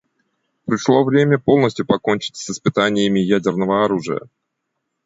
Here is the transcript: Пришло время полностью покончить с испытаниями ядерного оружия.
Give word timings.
Пришло 0.65 1.03
время 1.03 1.37
полностью 1.37 1.85
покончить 1.85 2.35
с 2.35 2.49
испытаниями 2.49 3.19
ядерного 3.19 3.85
оружия. 3.85 4.21